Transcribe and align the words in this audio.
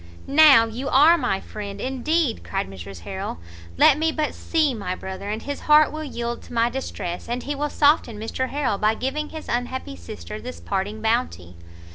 "Now 0.25 0.65
you 0.65 0.89
are 0.89 1.15
my 1.15 1.39
friend 1.39 1.79
indeed!" 1.79 2.43
cried 2.43 2.67
Mrs 2.67 3.01
Harrel, 3.01 3.37
"let 3.77 3.99
me 3.99 4.11
but 4.11 4.33
see 4.33 4.73
my 4.73 4.95
brother, 4.95 5.29
and 5.29 5.43
his 5.43 5.59
heart 5.59 5.91
will 5.91 6.03
yield 6.03 6.41
to 6.41 6.53
my 6.53 6.71
distress, 6.71 7.29
and 7.29 7.43
he 7.43 7.53
will 7.53 7.69
soften 7.69 8.17
Mr 8.17 8.49
Harrel 8.49 8.79
by 8.79 8.95
giving 8.95 9.29
his 9.29 9.47
unhappy 9.47 9.95
sister 9.95 10.41
this 10.41 10.59
parting 10.59 11.03
bounty." 11.03 11.55